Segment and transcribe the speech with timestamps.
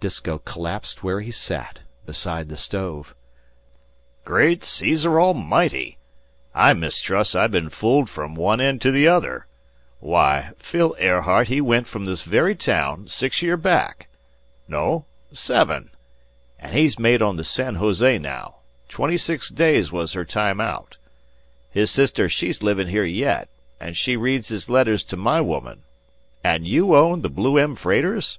[0.00, 3.14] Disko collapsed where he sat, beside the stove.
[4.24, 5.98] "Great Caesar Almighty!
[6.54, 9.46] I mistrust I've been fooled from one end to the other.
[10.00, 14.08] Why, Phil Airheart he went from this very town six year back
[14.66, 15.90] no, seven
[16.58, 20.96] an' he's mate on the San Jose now twenty six days was her time out.
[21.68, 25.82] His sister she's livin' here yet, an' she reads his letters to my woman.
[26.42, 28.38] An' you own the 'Blue M.' freighters?"